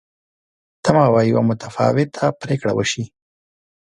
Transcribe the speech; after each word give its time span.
تمه 0.83 1.05
وه 1.13 1.21
یوه 1.31 1.41
متفاوته 1.49 2.25
پرېکړه 2.41 2.73
وشي. 2.75 3.03